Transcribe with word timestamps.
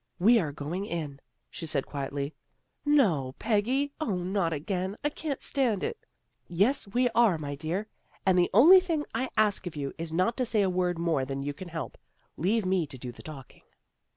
"We 0.29 0.39
are 0.39 0.51
going 0.51 0.87
in," 0.87 1.19
she 1.51 1.67
said 1.67 1.85
quietly." 1.85 2.33
No, 2.85 3.35
Peggy. 3.37 3.91
0, 4.03 4.15
not 4.15 4.51
again! 4.51 4.97
I 5.03 5.09
can't 5.09 5.43
stand 5.43 5.83
it."" 5.83 5.95
Yes, 6.47 6.87
we 6.87 7.07
are, 7.09 7.37
my 7.37 7.53
dear. 7.53 7.85
And 8.25 8.35
the 8.35 8.49
only 8.51 8.79
thing 8.79 9.05
I 9.13 9.29
ask 9.37 9.67
of 9.67 9.75
you 9.75 9.93
is 9.99 10.11
not 10.11 10.37
to 10.37 10.43
say 10.47 10.63
a 10.63 10.71
word 10.71 10.97
more 10.97 11.23
than 11.23 11.43
you 11.43 11.53
can 11.53 11.67
help. 11.67 11.99
Leave 12.35 12.65
me 12.65 12.87
to 12.87 12.97
do 12.97 13.11
the 13.11 13.21
talking." 13.21 13.61